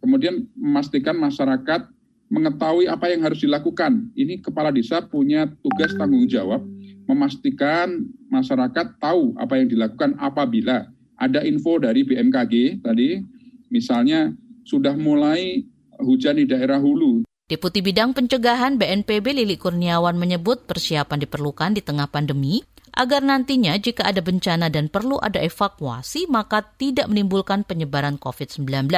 Kemudian 0.00 0.48
memastikan 0.56 1.20
masyarakat 1.20 1.92
mengetahui 2.32 2.88
apa 2.88 3.12
yang 3.12 3.28
harus 3.28 3.44
dilakukan. 3.44 4.08
Ini 4.16 4.40
kepala 4.40 4.72
desa 4.72 5.04
punya 5.04 5.48
tugas 5.60 5.92
tanggung 6.00 6.24
jawab 6.24 6.64
memastikan 7.06 8.02
masyarakat 8.28 8.98
tahu 8.98 9.38
apa 9.38 9.62
yang 9.62 9.70
dilakukan 9.70 10.18
apabila 10.18 10.90
ada 11.16 11.40
info 11.46 11.78
dari 11.78 12.02
BMKG 12.02 12.82
tadi, 12.82 13.22
misalnya 13.70 14.34
sudah 14.66 14.98
mulai 14.98 15.62
hujan 16.02 16.42
di 16.42 16.44
daerah 16.44 16.82
hulu. 16.82 17.22
Deputi 17.46 17.78
Bidang 17.78 18.10
Pencegahan 18.10 18.74
BNPB 18.74 19.30
Lili 19.30 19.54
Kurniawan 19.54 20.18
menyebut 20.18 20.66
persiapan 20.66 21.22
diperlukan 21.22 21.78
di 21.78 21.82
tengah 21.86 22.10
pandemi 22.10 22.58
agar 22.90 23.22
nantinya 23.22 23.78
jika 23.78 24.02
ada 24.02 24.18
bencana 24.18 24.66
dan 24.66 24.90
perlu 24.90 25.22
ada 25.22 25.38
evakuasi 25.38 26.26
maka 26.26 26.66
tidak 26.74 27.06
menimbulkan 27.06 27.62
penyebaran 27.62 28.18
COVID-19. 28.18 28.90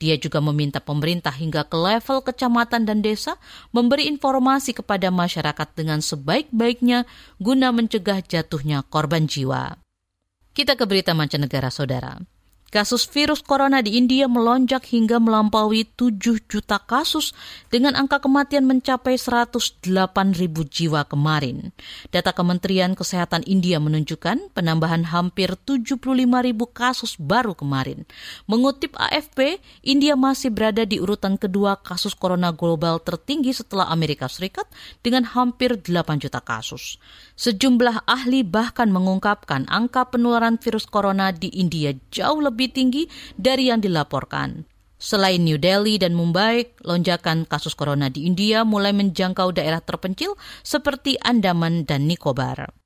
Dia 0.00 0.16
juga 0.16 0.42
meminta 0.42 0.82
pemerintah 0.82 1.30
hingga 1.30 1.68
ke 1.68 1.76
level 1.78 2.24
kecamatan 2.26 2.88
dan 2.88 3.06
desa 3.06 3.38
memberi 3.70 4.10
informasi 4.10 4.74
kepada 4.74 5.12
masyarakat 5.12 5.68
dengan 5.76 6.02
sebaik-baiknya 6.02 7.06
guna 7.38 7.70
mencegah 7.70 8.24
jatuhnya 8.24 8.82
korban 8.88 9.30
jiwa. 9.30 9.78
Kita 10.56 10.74
ke 10.74 10.88
berita 10.88 11.14
mancanegara, 11.14 11.70
saudara. 11.70 12.18
Kasus 12.70 13.10
virus 13.10 13.42
corona 13.42 13.82
di 13.82 13.98
India 13.98 14.30
melonjak 14.30 14.86
hingga 14.94 15.18
melampaui 15.18 15.90
7 15.98 16.38
juta 16.46 16.78
kasus 16.78 17.34
dengan 17.66 17.98
angka 17.98 18.22
kematian 18.22 18.62
mencapai 18.62 19.18
108 19.18 19.82
ribu 20.38 20.62
jiwa 20.62 21.02
kemarin. 21.02 21.74
Data 22.14 22.30
Kementerian 22.30 22.94
Kesehatan 22.94 23.42
India 23.50 23.82
menunjukkan 23.82 24.54
penambahan 24.54 25.02
hampir 25.10 25.58
75 25.66 25.98
ribu 26.22 26.70
kasus 26.70 27.18
baru 27.18 27.58
kemarin. 27.58 28.06
Mengutip 28.46 28.94
AFP, 28.94 29.58
India 29.82 30.14
masih 30.14 30.54
berada 30.54 30.86
di 30.86 31.02
urutan 31.02 31.42
kedua 31.42 31.74
kasus 31.74 32.14
corona 32.14 32.54
global 32.54 33.02
tertinggi 33.02 33.50
setelah 33.50 33.90
Amerika 33.90 34.30
Serikat 34.30 34.70
dengan 35.02 35.26
hampir 35.26 35.74
8 35.74 36.22
juta 36.22 36.38
kasus. 36.38 37.02
Sejumlah 37.40 38.04
ahli 38.04 38.44
bahkan 38.44 38.92
mengungkapkan 38.92 39.64
angka 39.72 40.12
penularan 40.12 40.60
virus 40.60 40.84
corona 40.84 41.32
di 41.32 41.48
India 41.48 41.96
jauh 42.12 42.36
lebih 42.36 42.68
tinggi 42.68 43.08
dari 43.32 43.72
yang 43.72 43.80
dilaporkan. 43.80 44.68
Selain 45.00 45.40
New 45.40 45.56
Delhi 45.56 45.96
dan 45.96 46.12
Mumbai, 46.12 46.68
lonjakan 46.84 47.48
kasus 47.48 47.72
corona 47.72 48.12
di 48.12 48.28
India 48.28 48.68
mulai 48.68 48.92
menjangkau 48.92 49.56
daerah 49.56 49.80
terpencil 49.80 50.36
seperti 50.60 51.16
Andaman 51.16 51.88
dan 51.88 52.04
Nicobar. 52.04 52.76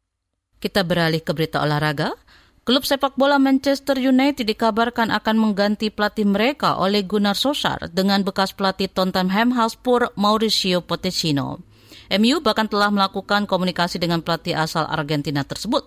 Kita 0.63 0.87
beralih 0.87 1.27
ke 1.27 1.35
berita 1.35 1.59
olahraga. 1.59 2.15
Klub 2.63 2.87
sepak 2.87 3.19
bola 3.19 3.43
Manchester 3.43 3.99
United 3.99 4.47
dikabarkan 4.47 5.11
akan 5.11 5.35
mengganti 5.35 5.91
pelatih 5.91 6.31
mereka 6.31 6.79
oleh 6.79 7.03
Gunnar 7.03 7.35
Solskjaer 7.35 7.91
dengan 7.91 8.23
bekas 8.23 8.55
pelatih 8.55 8.87
Tottenham 8.87 9.51
Hotspur 9.51 10.15
Mauricio 10.15 10.79
Pochettino. 10.79 11.74
MU 12.21 12.39
bahkan 12.45 12.71
telah 12.71 12.93
melakukan 12.93 13.47
komunikasi 13.49 13.99
dengan 13.99 14.23
pelatih 14.23 14.55
asal 14.55 14.87
Argentina 14.87 15.43
tersebut. 15.43 15.87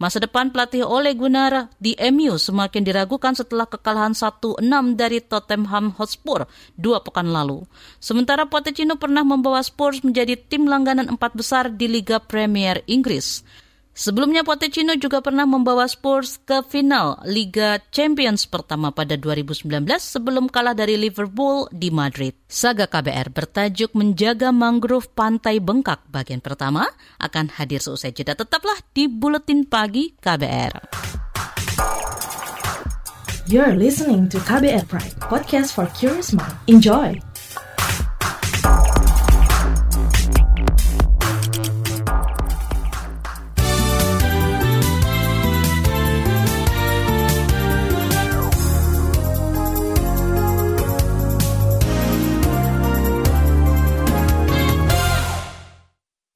Masa 0.00 0.16
depan 0.16 0.48
pelatih 0.48 0.88
Ole 0.88 1.12
Gunnar 1.12 1.68
di 1.76 1.92
MU 2.10 2.40
semakin 2.40 2.80
diragukan 2.80 3.36
setelah 3.36 3.68
kekalahan 3.68 4.16
1-6 4.16 4.64
dari 4.96 5.20
Tottenham 5.20 5.92
Hotspur 5.92 6.48
dua 6.74 7.04
pekan 7.04 7.28
lalu. 7.28 7.68
Sementara 8.00 8.48
Pochettino 8.48 8.96
pernah 8.96 9.22
membawa 9.22 9.60
Spurs 9.60 10.00
menjadi 10.00 10.40
tim 10.40 10.64
langganan 10.64 11.12
empat 11.12 11.36
besar 11.36 11.68
di 11.68 11.86
Liga 11.86 12.16
Premier 12.16 12.80
Inggris. 12.88 13.44
Sebelumnya 14.00 14.40
Pochettino 14.40 14.96
juga 14.96 15.20
pernah 15.20 15.44
membawa 15.44 15.84
Spurs 15.84 16.40
ke 16.40 16.64
final 16.64 17.20
Liga 17.28 17.76
Champions 17.92 18.48
pertama 18.48 18.88
pada 18.96 19.12
2019 19.12 19.68
sebelum 20.00 20.48
kalah 20.48 20.72
dari 20.72 20.96
Liverpool 20.96 21.68
di 21.68 21.92
Madrid. 21.92 22.32
Saga 22.48 22.88
KBR 22.88 23.28
bertajuk 23.28 23.92
Menjaga 23.92 24.56
Mangrove 24.56 25.12
Pantai 25.12 25.60
Bengkak 25.60 26.08
bagian 26.08 26.40
pertama 26.40 26.88
akan 27.20 27.52
hadir 27.60 27.84
seusai 27.84 28.16
jeda. 28.16 28.32
Tetaplah 28.32 28.80
di 28.96 29.04
Buletin 29.04 29.68
Pagi 29.68 30.16
KBR. 30.16 30.96
You're 33.52 33.76
listening 33.76 34.32
to 34.32 34.40
KBR 34.40 34.88
Pride, 34.88 35.12
podcast 35.20 35.76
for 35.76 35.84
curious 35.92 36.32
mind. 36.32 36.56
Enjoy! 36.72 37.29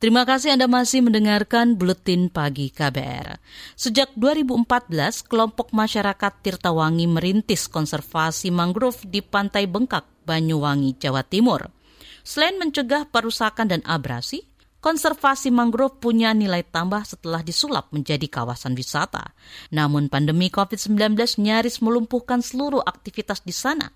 Terima 0.05 0.29
kasih 0.29 0.53
Anda 0.53 0.69
masih 0.69 1.01
mendengarkan 1.01 1.81
Buletin 1.81 2.29
Pagi 2.29 2.69
KBR. 2.69 3.41
Sejak 3.73 4.13
2014, 4.13 5.25
kelompok 5.25 5.73
masyarakat 5.73 6.45
Tirtawangi 6.45 7.09
merintis 7.09 7.73
konservasi 7.73 8.53
mangrove 8.53 9.01
di 9.09 9.25
Pantai 9.25 9.65
Bengkak, 9.65 10.05
Banyuwangi, 10.29 11.01
Jawa 11.01 11.25
Timur. 11.25 11.73
Selain 12.21 12.53
mencegah 12.61 13.09
perusakan 13.09 13.73
dan 13.73 13.81
abrasi, 13.89 14.45
konservasi 14.85 15.49
mangrove 15.49 15.97
punya 15.97 16.37
nilai 16.37 16.69
tambah 16.69 17.01
setelah 17.09 17.41
disulap 17.41 17.89
menjadi 17.89 18.29
kawasan 18.29 18.77
wisata. 18.77 19.33
Namun 19.73 20.13
pandemi 20.13 20.53
COVID-19 20.53 21.17
nyaris 21.41 21.81
melumpuhkan 21.81 22.45
seluruh 22.45 22.85
aktivitas 22.85 23.41
di 23.41 23.57
sana. 23.57 23.89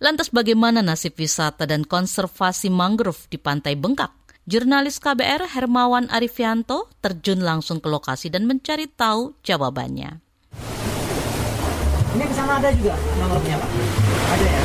Lantas 0.00 0.32
bagaimana 0.32 0.80
nasib 0.80 1.20
wisata 1.20 1.68
dan 1.68 1.84
konservasi 1.84 2.72
mangrove 2.72 3.28
di 3.28 3.36
Pantai 3.36 3.76
Bengkak? 3.76 4.20
Jurnalis 4.50 4.98
KBR 4.98 5.46
Hermawan 5.46 6.10
Arifianto 6.10 6.90
terjun 6.98 7.38
langsung 7.38 7.78
ke 7.78 7.86
lokasi 7.86 8.34
dan 8.34 8.50
mencari 8.50 8.90
tahu 8.90 9.38
jawabannya. 9.46 10.18
Ini 12.18 12.24
ke 12.26 12.34
sana 12.34 12.58
ada 12.58 12.74
juga 12.74 12.98
nomornya 13.22 13.62
Pak? 13.62 13.70
Ada 14.34 14.46
ya? 14.50 14.62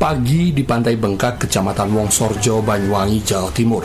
Pagi 0.00 0.56
di 0.56 0.64
Pantai 0.64 0.96
Bengkak, 0.96 1.44
Kecamatan 1.44 1.92
Wongsorjo, 1.92 2.64
Banyuwangi, 2.64 3.20
Jawa 3.20 3.52
Timur. 3.52 3.84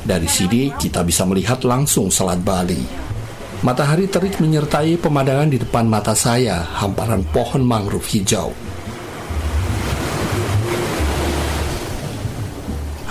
Dari 0.00 0.24
sini 0.24 0.72
kita 0.72 1.04
bisa 1.04 1.28
melihat 1.28 1.60
langsung 1.68 2.08
Selat 2.08 2.40
Bali. 2.40 2.80
Matahari 3.60 4.08
terik 4.08 4.40
menyertai 4.40 4.96
pemandangan 4.96 5.52
di 5.52 5.60
depan 5.60 5.84
mata 5.84 6.16
saya, 6.16 6.64
hamparan 6.80 7.28
pohon 7.28 7.60
mangrove 7.60 8.08
hijau. 8.08 8.56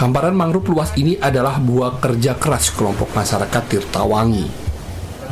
Hamparan 0.01 0.33
mangrove 0.33 0.73
luas 0.73 0.97
ini 0.97 1.13
adalah 1.21 1.61
buah 1.61 2.01
kerja 2.01 2.33
keras 2.33 2.73
kelompok 2.73 3.13
masyarakat 3.13 3.63
Tirtawangi. 3.69 4.49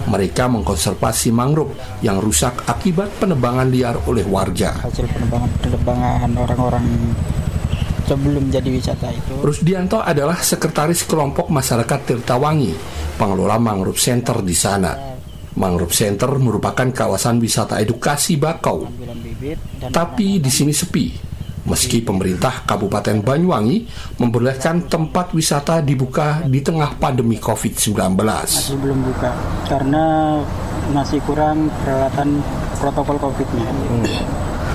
Mereka 0.05 0.45
mengkonservasi 0.45 1.33
mangrove 1.33 1.73
yang 2.05 2.21
rusak 2.21 2.69
akibat 2.69 3.09
penebangan 3.17 3.65
liar 3.65 3.97
oleh 4.05 4.21
warga. 4.29 4.77
Hasil 4.85 5.09
penebangan-penebangan 5.09 6.31
orang-orang 6.37 6.85
sebelum 8.05 8.53
jadi 8.53 8.69
wisata 8.69 9.09
itu. 9.09 9.41
Rusdianto 9.41 10.05
adalah 10.05 10.37
sekretaris 10.37 11.01
kelompok 11.09 11.49
masyarakat 11.49 11.99
Tirtawangi, 12.05 12.77
pengelola 13.17 13.57
mangrove 13.57 13.97
center 13.97 14.37
di 14.45 14.53
sana. 14.53 14.93
Mangrove 15.57 15.97
Center 15.97 16.29
merupakan 16.37 16.87
kawasan 16.93 17.41
wisata 17.41 17.81
edukasi 17.81 18.37
bakau. 18.37 18.85
Tapi 19.89 20.37
di 20.37 20.47
sini 20.47 20.71
sepi, 20.71 21.28
meski 21.67 21.99
pemerintah 21.99 22.63
Kabupaten 22.63 23.19
Banyuwangi 23.19 23.77
membolehkan 24.21 24.87
tempat 24.87 25.35
wisata 25.35 25.83
dibuka 25.83 26.43
di 26.47 26.63
tengah 26.63 26.95
pandemi 26.95 27.35
COVID-19. 27.41 27.97
Masih 28.15 28.77
belum 28.79 28.99
buka 29.03 29.31
karena 29.67 30.03
masih 30.95 31.19
kurang 31.25 31.67
peralatan 31.83 32.39
protokol 32.79 33.17
COVID-nya. 33.19 33.67
Hmm. 33.67 34.05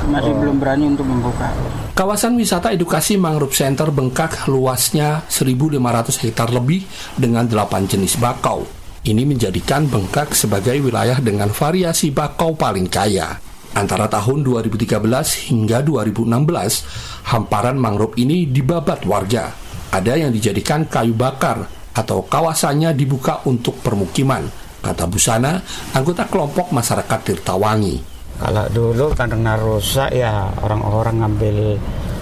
Masih 0.05 0.33
oh. 0.37 0.39
belum 0.45 0.57
berani 0.61 0.85
untuk 0.93 1.09
membuka. 1.09 1.49
Kawasan 1.95 2.37
wisata 2.37 2.75
edukasi 2.75 3.15
Mangrove 3.15 3.55
Center 3.55 3.89
Bengkak 3.89 4.51
luasnya 4.51 5.25
1.500 5.31 5.79
hektar 6.27 6.51
lebih 6.51 6.85
dengan 7.15 7.47
8 7.47 7.87
jenis 7.87 8.19
bakau. 8.19 8.67
Ini 9.05 9.23
menjadikan 9.25 9.85
Bengkak 9.89 10.33
sebagai 10.33 10.81
wilayah 10.81 11.21
dengan 11.21 11.49
variasi 11.53 12.11
bakau 12.11 12.57
paling 12.57 12.89
kaya. 12.89 13.54
Antara 13.75 14.07
tahun 14.07 14.47
2013 14.47 15.51
hingga 15.51 15.83
2016, 15.83 17.27
hamparan 17.27 17.75
mangrove 17.75 18.15
ini 18.23 18.47
dibabat 18.47 19.03
warga. 19.03 19.51
Ada 19.91 20.15
yang 20.15 20.31
dijadikan 20.31 20.87
kayu 20.87 21.11
bakar 21.11 21.67
atau 21.91 22.23
kawasannya 22.23 22.95
dibuka 22.95 23.43
untuk 23.51 23.83
permukiman, 23.83 24.47
kata 24.79 25.11
Busana, 25.11 25.59
anggota 25.91 26.23
kelompok 26.31 26.71
masyarakat 26.71 27.19
Tirtawangi. 27.27 27.97
Kalau 28.39 28.67
dulu 28.71 29.11
karena 29.15 29.59
rusak 29.59 30.11
ya 30.15 30.55
orang-orang 30.63 31.27
ngambil 31.27 31.79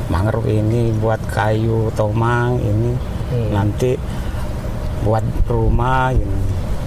mangrove 0.09 0.49
ini 0.49 0.93
buat 1.01 1.21
kayu 1.33 1.93
tomang 1.93 2.57
ini 2.61 2.93
hmm. 3.33 3.49
nanti 3.53 3.97
buat 5.05 5.25
rumah 5.49 6.13
ini 6.13 6.39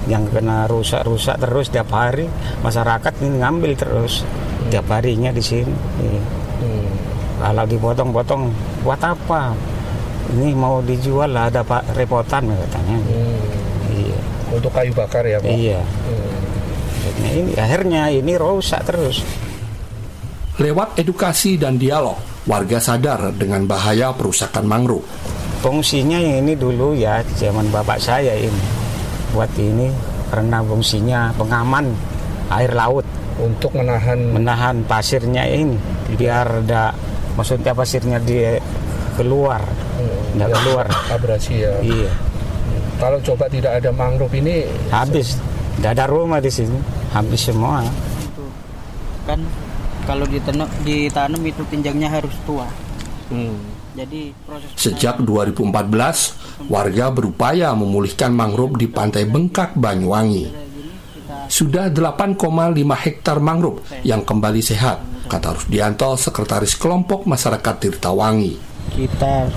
yang 0.05 0.29
kena 0.29 0.69
rusak-rusak 0.69 1.41
terus 1.41 1.74
tiap 1.74 1.89
hari 1.89 2.29
masyarakat 2.62 3.13
ini 3.25 3.41
ngambil 3.41 3.72
terus 3.74 4.22
tiap 4.69 4.86
harinya 4.89 5.29
di 5.31 5.43
sini. 5.43 5.75
Hmm. 6.61 6.89
Kalau 7.42 7.66
dipotong-potong 7.68 8.50
buat 8.81 9.01
apa? 9.03 9.53
Ini 10.33 10.57
mau 10.57 10.81
dijual 10.81 11.29
lah 11.29 11.51
ada 11.51 11.61
pak 11.61 11.85
repotan 11.94 12.50
katanya. 12.50 12.98
Hmm. 12.98 13.37
Iya. 13.94 14.18
Untuk 14.55 14.72
kayu 14.74 14.92
bakar 14.96 15.24
ya 15.27 15.37
pak? 15.37 15.51
Iya. 15.51 15.81
Hmm. 15.81 16.33
ini 17.22 17.53
akhirnya 17.53 18.09
ini 18.09 18.33
rusak 18.33 18.81
terus. 18.81 19.22
Lewat 20.57 20.98
edukasi 20.98 21.59
dan 21.59 21.75
dialog, 21.75 22.18
warga 22.48 22.79
sadar 22.79 23.35
dengan 23.35 23.68
bahaya 23.68 24.16
perusakan 24.16 24.66
mangrove. 24.66 25.05
Fungsinya 25.61 26.18
yang 26.18 26.48
ini 26.48 26.53
dulu 26.55 26.96
ya 26.96 27.22
zaman 27.37 27.70
bapak 27.70 28.00
saya 28.00 28.33
ini 28.39 28.85
buat 29.35 29.51
ini 29.59 29.92
karena 30.31 30.63
fungsinya 30.63 31.35
pengaman 31.35 31.92
air 32.55 32.72
laut 32.72 33.03
untuk 33.35 33.75
menahan 33.75 34.31
menahan 34.31 34.83
pasirnya 34.87 35.43
ini 35.43 35.75
biar 36.15 36.63
ada 36.63 36.95
maksudnya 37.35 37.75
pasirnya 37.75 38.17
dia 38.24 38.59
keluar 39.19 39.59
hmm, 39.59 40.39
ya, 40.39 40.48
keluar. 40.51 40.87
abrasi 41.11 41.63
ya. 41.63 41.74
Iya. 41.83 42.11
Hmm. 42.11 42.81
kalau 43.00 43.19
coba 43.21 43.45
tidak 43.51 43.79
ada 43.79 43.91
mangrove 43.91 44.35
ini 44.39 44.63
habis. 44.91 45.39
Tidak 45.75 45.91
ada 45.91 46.07
rumah 46.07 46.39
di 46.39 46.48
sini. 46.48 46.79
Habis 47.11 47.51
semua. 47.51 47.83
Kan 49.27 49.43
kalau 50.07 50.24
ditanam 50.24 50.67
ditanam 50.87 51.43
itu 51.43 51.61
pinjangnya 51.67 52.07
harus 52.07 52.31
tua. 52.48 52.67
Hmm. 53.27 53.59
Jadi 53.95 54.35
proses 54.43 54.67
Sejak 54.75 55.24
2014, 55.24 56.67
warga 56.67 57.05
berupaya 57.15 57.71
memulihkan 57.71 58.35
mangrove 58.35 58.75
di 58.75 58.91
pantai 58.91 59.24
Bengkak, 59.24 59.71
Banyuwangi 59.79 60.64
sudah 61.48 61.90
8,5 61.92 62.38
hektar 62.77 63.38
mangrove 63.40 63.81
yang 64.01 64.25
kembali 64.25 64.62
sehat, 64.62 65.27
kata 65.29 65.58
Rusdianto, 65.58 66.14
Sekretaris 66.18 66.77
Kelompok 66.77 67.25
Masyarakat 67.29 67.75
Tirtawangi. 67.81 68.53
Kita 68.94 69.50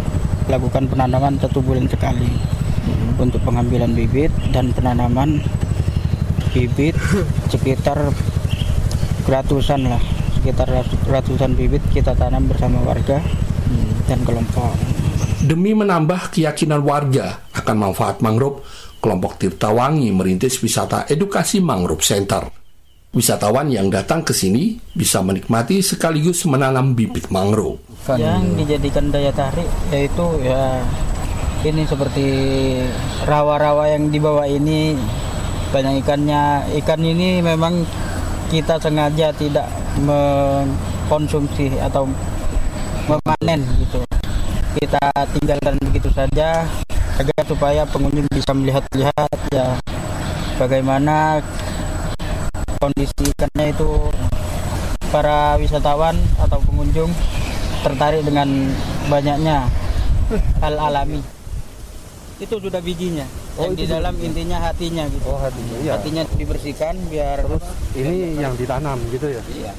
lakukan 0.48 0.88
penanaman 0.88 1.36
satu 1.36 1.60
bulan 1.60 1.86
sekali 1.86 2.26
hmm. 2.26 3.20
untuk 3.20 3.40
pengambilan 3.44 3.92
bibit 3.92 4.32
dan 4.50 4.72
penanaman 4.72 5.44
bibit 6.56 6.96
sekitar 7.52 8.10
ratusan 9.28 9.92
lah, 9.92 10.00
sekitar 10.40 10.68
ratusan 11.04 11.52
bibit 11.52 11.84
kita 11.92 12.16
tanam 12.16 12.48
bersama 12.48 12.80
warga 12.82 13.20
hmm. 13.20 14.08
dan 14.08 14.18
kelompok. 14.24 14.72
Demi 15.38 15.70
menambah 15.70 16.34
keyakinan 16.34 16.82
warga 16.82 17.38
akan 17.54 17.76
manfaat 17.78 18.18
mangrove, 18.24 18.64
kelompok 18.98 19.38
Tirtawangi 19.38 20.10
merintis 20.10 20.58
wisata 20.62 21.06
edukasi 21.08 21.62
Mangrove 21.62 22.04
Center. 22.04 22.42
Wisatawan 23.08 23.72
yang 23.72 23.88
datang 23.88 24.20
ke 24.20 24.36
sini 24.36 24.76
bisa 24.92 25.24
menikmati 25.24 25.80
sekaligus 25.80 26.44
menanam 26.44 26.92
bibit 26.92 27.32
mangrove. 27.32 27.80
Yang 28.04 28.44
dijadikan 28.60 29.08
daya 29.08 29.32
tarik 29.32 29.64
yaitu 29.88 30.26
ya 30.44 30.84
ini 31.64 31.88
seperti 31.88 32.26
rawa-rawa 33.24 33.88
yang 33.90 34.12
di 34.12 34.20
bawah 34.20 34.44
ini 34.44 34.92
banyak 35.72 36.04
ikannya. 36.04 36.68
Ikan 36.84 37.00
ini 37.00 37.40
memang 37.40 37.80
kita 38.52 38.76
sengaja 38.76 39.32
tidak 39.32 39.66
mengkonsumsi 40.04 41.80
atau 41.80 42.04
memanen 43.08 43.64
gitu. 43.80 44.04
Kita 44.78 45.00
tinggalkan 45.32 45.80
begitu 45.80 46.12
saja 46.12 46.68
agar 47.18 47.42
supaya 47.50 47.82
pengunjung 47.90 48.30
bisa 48.30 48.54
melihat-lihat 48.54 49.38
ya 49.50 49.74
bagaimana 50.54 51.42
kondisi 52.78 53.34
ikannya 53.34 53.74
itu 53.74 53.90
para 55.10 55.58
wisatawan 55.58 56.14
atau 56.38 56.62
pengunjung 56.62 57.10
tertarik 57.82 58.22
dengan 58.22 58.70
banyaknya 59.10 59.66
hal 60.62 60.74
alami. 60.78 61.18
Itu 62.38 62.62
sudah 62.62 62.78
bijinya 62.78 63.26
oh, 63.58 63.66
yang 63.66 63.74
di 63.74 63.82
dalam 63.90 64.14
juga. 64.14 64.26
intinya 64.30 64.58
hatinya 64.62 65.04
gitu. 65.10 65.26
Oh 65.26 65.42
hatinya 65.42 65.76
iya. 65.82 65.98
hatinya 65.98 66.22
dibersihkan 66.38 66.94
biar 67.10 67.42
Terus 67.42 67.66
ini 67.98 68.38
yang 68.38 68.54
ditanam 68.54 68.98
gitu 69.10 69.26
ya? 69.26 69.42
Iya 69.50 69.74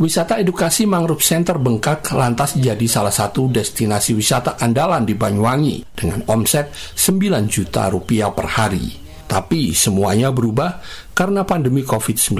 Wisata 0.00 0.40
edukasi 0.40 0.88
Mangrove 0.88 1.20
Center 1.20 1.60
Bengkak 1.60 2.16
lantas 2.16 2.56
jadi 2.56 2.88
salah 2.88 3.12
satu 3.12 3.52
destinasi 3.52 4.16
wisata 4.16 4.56
andalan 4.56 5.04
di 5.04 5.12
Banyuwangi 5.12 5.92
dengan 5.92 6.24
omset 6.24 6.72
9 6.96 7.20
juta 7.44 7.92
rupiah 7.92 8.32
per 8.32 8.48
hari. 8.48 8.96
Tapi 9.28 9.76
semuanya 9.76 10.32
berubah 10.32 10.80
karena 11.12 11.44
pandemi 11.44 11.84
COVID-19. 11.84 12.32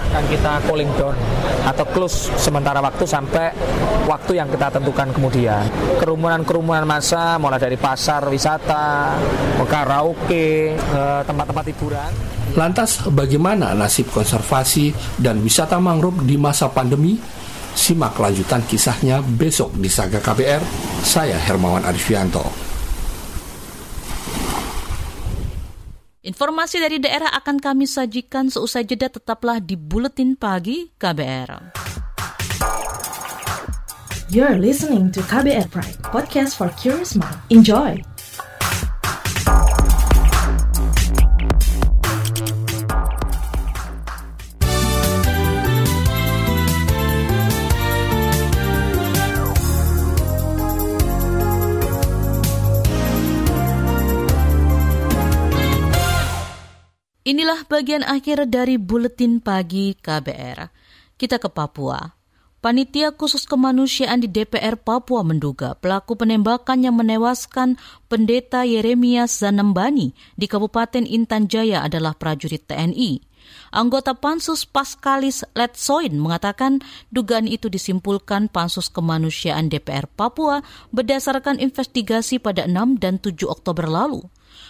Kan 0.00 0.24
kita 0.32 0.64
cooling 0.64 0.88
down 0.96 1.12
atau 1.68 1.84
close 1.92 2.32
sementara 2.40 2.80
waktu 2.80 3.04
sampai 3.04 3.52
waktu 4.08 4.40
yang 4.40 4.48
kita 4.48 4.80
tentukan 4.80 5.12
kemudian. 5.12 5.68
Kerumunan-kerumunan 6.00 6.88
massa 6.88 7.36
mulai 7.36 7.60
dari 7.60 7.76
pasar 7.76 8.24
wisata, 8.32 9.12
karaoke, 9.68 10.72
eh, 10.72 11.20
tempat-tempat 11.20 11.64
hiburan. 11.68 12.37
Lantas 12.58 13.06
bagaimana 13.14 13.70
nasib 13.70 14.10
konservasi 14.10 14.90
dan 15.14 15.38
wisata 15.46 15.78
mangrove 15.78 16.26
di 16.26 16.34
masa 16.34 16.66
pandemi? 16.66 17.14
Simak 17.78 18.18
lanjutan 18.18 18.66
kisahnya 18.66 19.22
besok 19.22 19.78
di 19.78 19.86
Saga 19.86 20.18
KBR. 20.18 20.58
Saya 21.06 21.38
Hermawan 21.38 21.86
Arifianto. 21.86 22.42
Informasi 26.26 26.82
dari 26.82 26.98
daerah 26.98 27.30
akan 27.38 27.62
kami 27.62 27.86
sajikan 27.86 28.50
seusai 28.50 28.82
jeda 28.82 29.06
tetaplah 29.06 29.62
di 29.62 29.78
Buletin 29.78 30.34
Pagi 30.34 30.90
KBR. 30.98 31.78
You're 34.34 34.58
listening 34.58 35.14
to 35.14 35.22
KBR 35.22 35.70
Pride, 35.70 36.02
podcast 36.10 36.58
for 36.58 36.74
curious 36.74 37.14
mind. 37.14 37.38
Enjoy! 37.54 38.17
Inilah 57.28 57.68
bagian 57.68 58.08
akhir 58.08 58.48
dari 58.48 58.80
buletin 58.80 59.44
pagi 59.44 59.92
KBR. 59.92 60.72
Kita 61.20 61.36
ke 61.36 61.52
Papua. 61.52 62.16
Panitia 62.64 63.12
khusus 63.12 63.44
kemanusiaan 63.44 64.24
di 64.24 64.32
DPR 64.32 64.80
Papua 64.80 65.20
menduga 65.20 65.76
pelaku 65.76 66.16
penembakan 66.16 66.88
yang 66.88 66.96
menewaskan 66.96 67.76
pendeta 68.08 68.64
Yeremias 68.64 69.44
Zanembani 69.44 70.16
di 70.40 70.48
Kabupaten 70.48 71.04
Intan 71.04 71.52
Jaya 71.52 71.84
adalah 71.84 72.16
prajurit 72.16 72.64
TNI. 72.64 73.20
Anggota 73.76 74.16
Pansus 74.16 74.64
Paskalis 74.64 75.44
Letsoin 75.52 76.16
mengatakan 76.16 76.80
dugaan 77.12 77.44
itu 77.44 77.68
disimpulkan 77.68 78.48
Pansus 78.48 78.88
Kemanusiaan 78.88 79.68
DPR 79.68 80.08
Papua 80.08 80.64
berdasarkan 80.96 81.60
investigasi 81.60 82.40
pada 82.40 82.64
6 82.64 82.96
dan 82.96 83.20
7 83.20 83.36
Oktober 83.52 83.84
lalu. 83.84 84.24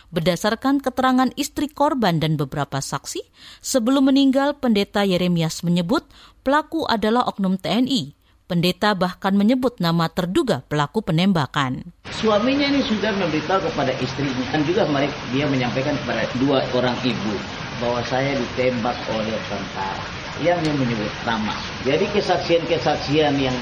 Berdasarkan 0.08 0.80
keterangan 0.80 1.28
istri 1.36 1.68
korban 1.68 2.16
dan 2.16 2.40
beberapa 2.40 2.80
saksi, 2.80 3.20
sebelum 3.60 4.08
meninggal 4.08 4.56
pendeta 4.56 5.04
Yeremias 5.04 5.60
menyebut 5.60 6.08
pelaku 6.40 6.88
adalah 6.88 7.28
oknum 7.28 7.60
TNI. 7.60 8.16
Pendeta 8.48 8.96
bahkan 8.96 9.36
menyebut 9.36 9.76
nama 9.76 10.08
terduga 10.08 10.64
pelaku 10.64 11.04
penembakan. 11.04 11.92
Suaminya 12.08 12.72
ini 12.72 12.80
sudah 12.80 13.12
memberitahu 13.20 13.68
kepada 13.68 13.92
istrinya 14.00 14.44
dan 14.48 14.64
juga 14.64 14.88
mereka, 14.88 15.12
dia 15.28 15.44
menyampaikan 15.44 15.92
kepada 16.00 16.24
dua 16.40 16.64
orang 16.72 16.96
ibu 17.04 17.36
bahwa 17.76 18.00
saya 18.08 18.32
ditembak 18.32 18.96
oleh 19.12 19.36
tentara 19.52 20.00
yang 20.40 20.56
menyebut 20.64 21.12
nama. 21.28 21.52
Jadi 21.84 22.08
kesaksian-kesaksian 22.16 23.36
yang 23.36 23.56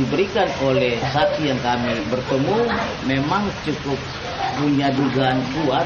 diberikan 0.00 0.48
oleh 0.64 0.96
saksi 1.00 1.52
yang 1.52 1.60
kami 1.60 2.00
bertemu 2.08 2.56
memang 3.04 3.44
cukup 3.66 3.98
punya 4.56 4.88
dugaan 4.92 5.40
kuat 5.52 5.84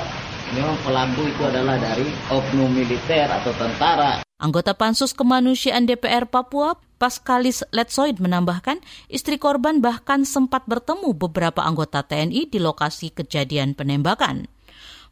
memang 0.54 0.78
pelaku 0.86 1.26
itu 1.26 1.42
adalah 1.42 1.74
dari 1.80 2.06
oknum 2.30 2.70
militer 2.70 3.26
atau 3.26 3.50
tentara. 3.58 4.22
Anggota 4.36 4.76
Pansus 4.76 5.16
Kemanusiaan 5.16 5.88
DPR 5.88 6.28
Papua, 6.28 6.76
Paskalis 7.00 7.64
Letsoid 7.72 8.20
menambahkan, 8.20 8.84
istri 9.08 9.40
korban 9.40 9.80
bahkan 9.80 10.28
sempat 10.28 10.68
bertemu 10.68 11.16
beberapa 11.16 11.64
anggota 11.64 12.04
TNI 12.04 12.44
di 12.52 12.60
lokasi 12.60 13.16
kejadian 13.16 13.72
penembakan. 13.72 14.44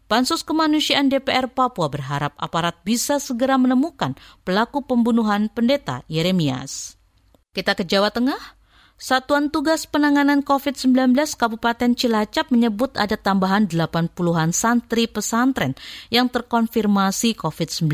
Pansus 0.04 0.44
Kemanusiaan 0.44 1.08
DPR 1.08 1.48
Papua 1.48 1.88
berharap 1.88 2.36
aparat 2.36 2.84
bisa 2.84 3.16
segera 3.16 3.56
menemukan 3.56 4.12
pelaku 4.44 4.84
pembunuhan 4.84 5.48
pendeta 5.48 6.04
Yeremias. 6.12 7.00
Kita 7.56 7.72
ke 7.72 7.88
Jawa 7.88 8.12
Tengah. 8.12 8.63
Satuan 8.94 9.50
Tugas 9.50 9.90
Penanganan 9.90 10.46
COVID-19 10.46 11.18
Kabupaten 11.34 11.98
Cilacap 11.98 12.54
menyebut 12.54 12.94
ada 12.94 13.18
tambahan 13.18 13.66
80-an 13.66 14.54
santri 14.54 15.10
pesantren 15.10 15.74
yang 16.14 16.30
terkonfirmasi 16.30 17.34
COVID-19. 17.34 17.90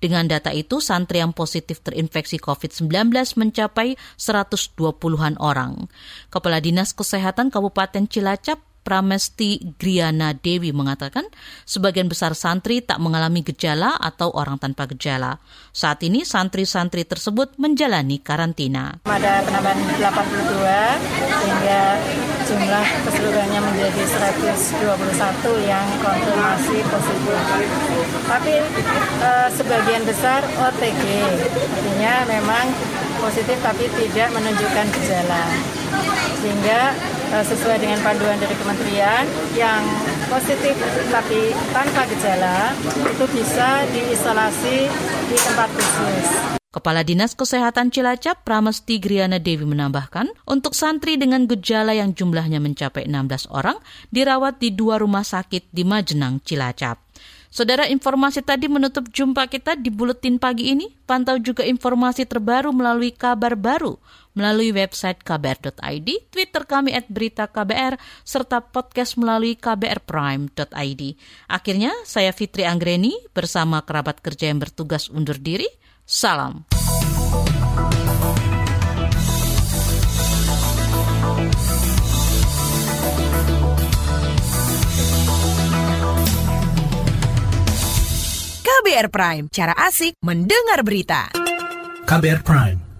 Dengan 0.00 0.24
data 0.24 0.56
itu, 0.56 0.80
santri 0.80 1.20
yang 1.20 1.36
positif 1.36 1.84
terinfeksi 1.84 2.40
COVID-19 2.40 3.12
mencapai 3.36 4.00
120-an 4.16 5.36
orang. 5.36 5.84
Kepala 6.32 6.64
Dinas 6.64 6.96
Kesehatan 6.96 7.52
Kabupaten 7.52 8.08
Cilacap 8.08 8.75
Pramesti 8.86 9.74
Griana 9.74 10.30
Dewi 10.30 10.70
mengatakan 10.70 11.26
sebagian 11.66 12.06
besar 12.06 12.38
santri 12.38 12.78
tak 12.78 13.02
mengalami 13.02 13.42
gejala 13.42 13.98
atau 13.98 14.30
orang 14.30 14.62
tanpa 14.62 14.86
gejala. 14.86 15.42
Saat 15.74 16.06
ini 16.06 16.22
santri-santri 16.22 17.02
tersebut 17.02 17.58
menjalani 17.58 18.22
karantina. 18.22 19.02
Ada 19.10 19.42
penambahan 19.42 19.82
82 19.98 21.42
sehingga 21.42 21.82
jumlah 22.46 22.86
keseluruhannya 23.10 23.60
menjadi 23.74 24.02
121 24.06 25.66
yang 25.66 25.86
konfirmasi 25.98 26.78
positif. 26.86 27.38
Tapi 28.30 28.54
eh, 29.18 29.48
sebagian 29.50 30.06
besar 30.06 30.46
OTG, 30.46 31.02
artinya 31.74 32.22
memang 32.30 32.70
positif 33.18 33.58
tapi 33.66 33.90
tidak 33.98 34.30
menunjukkan 34.30 34.86
gejala. 34.94 35.42
Sehingga 36.38 36.94
Eh, 36.94 37.15
sesuai 37.32 37.82
dengan 37.82 37.98
panduan 38.00 38.38
dari 38.38 38.54
kementerian 38.54 39.24
yang 39.58 39.82
positif 40.30 40.74
tapi 41.10 41.54
tanpa 41.70 42.02
gejala 42.10 42.74
itu 43.06 43.24
bisa 43.34 43.82
diisolasi 43.94 44.76
di 45.30 45.36
tempat 45.36 45.68
khusus. 45.74 46.56
Kepala 46.76 47.00
Dinas 47.00 47.32
Kesehatan 47.32 47.88
Cilacap, 47.88 48.44
Pramesti 48.44 49.00
Griana 49.00 49.40
Dewi 49.40 49.64
menambahkan, 49.64 50.28
untuk 50.44 50.76
santri 50.76 51.16
dengan 51.16 51.48
gejala 51.48 51.96
yang 51.96 52.12
jumlahnya 52.12 52.60
mencapai 52.60 53.08
16 53.08 53.48
orang 53.48 53.80
dirawat 54.12 54.60
di 54.60 54.76
dua 54.76 55.00
rumah 55.00 55.24
sakit 55.24 55.72
di 55.72 55.88
Majenang, 55.88 56.44
Cilacap. 56.44 57.00
Saudara 57.48 57.88
informasi 57.88 58.44
tadi 58.44 58.68
menutup 58.68 59.08
jumpa 59.08 59.48
kita 59.48 59.80
di 59.80 59.88
Buletin 59.88 60.36
Pagi 60.36 60.76
ini. 60.76 60.92
Pantau 61.08 61.40
juga 61.40 61.64
informasi 61.64 62.28
terbaru 62.28 62.68
melalui 62.76 63.08
kabar 63.08 63.56
baru 63.56 63.96
melalui 64.36 64.70
website 64.70 65.24
kbr.id, 65.24 66.08
Twitter 66.30 66.62
kami 66.68 66.92
at 66.92 67.08
berita 67.08 67.48
KBR, 67.48 67.96
serta 68.22 68.60
podcast 68.60 69.16
melalui 69.16 69.56
kbrprime.id. 69.56 71.02
Akhirnya, 71.48 71.92
saya 72.04 72.30
Fitri 72.36 72.68
Anggreni 72.68 73.16
bersama 73.32 73.82
kerabat 73.82 74.20
kerja 74.20 74.52
yang 74.52 74.60
bertugas 74.60 75.08
undur 75.08 75.40
diri. 75.40 75.66
Salam. 76.06 76.68
KBR 88.86 89.10
Prime, 89.10 89.44
cara 89.50 89.74
asik 89.74 90.14
mendengar 90.22 90.86
berita. 90.86 91.34
KBR 92.06 92.46
Prime, 92.46 92.85